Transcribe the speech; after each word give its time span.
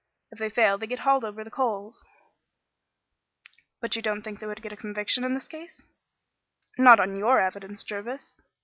If 0.31 0.39
they 0.39 0.49
fail 0.49 0.79
they 0.79 0.87
get 0.87 1.01
hauled 1.01 1.23
over 1.23 1.43
the 1.43 1.51
coals." 1.51 2.03
"But 3.81 3.91
don't 3.91 4.15
you 4.15 4.21
think 4.23 4.39
they 4.39 4.47
would 4.47 4.63
get 4.63 4.73
a 4.73 4.75
conviction 4.75 5.23
in 5.23 5.35
this 5.35 5.47
case?" 5.47 5.85
"Not 6.75 6.99
on 6.99 7.19
your 7.19 7.39
evidence, 7.39 7.83
Jervis. 7.83 8.35